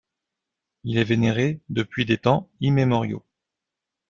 [0.83, 3.23] Il est vénéré depuis des temps immémoriaux.